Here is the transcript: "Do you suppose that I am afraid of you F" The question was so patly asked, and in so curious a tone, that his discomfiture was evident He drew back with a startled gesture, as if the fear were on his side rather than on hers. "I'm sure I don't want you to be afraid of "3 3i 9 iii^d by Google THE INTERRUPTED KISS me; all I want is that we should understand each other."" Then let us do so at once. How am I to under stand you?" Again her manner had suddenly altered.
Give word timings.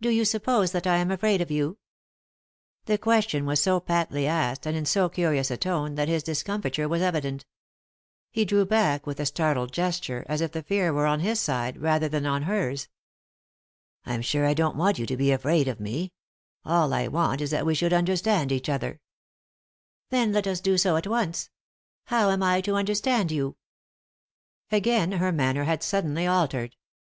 "Do 0.00 0.08
you 0.08 0.24
suppose 0.24 0.72
that 0.72 0.86
I 0.86 0.96
am 0.96 1.10
afraid 1.10 1.42
of 1.42 1.50
you 1.50 1.72
F" 1.72 2.86
The 2.86 2.96
question 2.96 3.44
was 3.44 3.60
so 3.62 3.78
patly 3.78 4.24
asked, 4.26 4.64
and 4.64 4.74
in 4.74 4.86
so 4.86 5.10
curious 5.10 5.50
a 5.50 5.58
tone, 5.58 5.96
that 5.96 6.08
his 6.08 6.22
discomfiture 6.22 6.88
was 6.88 7.02
evident 7.02 7.44
He 8.30 8.46
drew 8.46 8.64
back 8.64 9.06
with 9.06 9.20
a 9.20 9.26
startled 9.26 9.70
gesture, 9.70 10.24
as 10.30 10.40
if 10.40 10.52
the 10.52 10.62
fear 10.62 10.94
were 10.94 11.04
on 11.04 11.20
his 11.20 11.40
side 11.40 11.76
rather 11.76 12.08
than 12.08 12.24
on 12.24 12.44
hers. 12.44 12.88
"I'm 14.06 14.22
sure 14.22 14.46
I 14.46 14.54
don't 14.54 14.78
want 14.78 14.98
you 14.98 15.04
to 15.04 15.16
be 15.18 15.30
afraid 15.30 15.68
of 15.68 15.76
"3 15.76 15.84
3i 15.84 15.90
9 15.90 15.90
iii^d 15.90 15.92
by 15.92 15.92
Google 15.92 15.98
THE 15.98 16.06
INTERRUPTED 16.06 16.56
KISS 16.56 16.70
me; 16.70 16.72
all 16.72 16.94
I 16.94 17.08
want 17.28 17.40
is 17.42 17.50
that 17.50 17.66
we 17.66 17.74
should 17.74 17.92
understand 17.92 18.52
each 18.52 18.68
other."" 18.70 19.00
Then 20.08 20.32
let 20.32 20.46
us 20.46 20.60
do 20.60 20.78
so 20.78 20.96
at 20.96 21.06
once. 21.06 21.50
How 22.04 22.30
am 22.30 22.42
I 22.42 22.62
to 22.62 22.76
under 22.76 22.94
stand 22.94 23.30
you?" 23.30 23.56
Again 24.72 25.12
her 25.12 25.30
manner 25.32 25.64
had 25.64 25.82
suddenly 25.82 26.26
altered. 26.26 26.76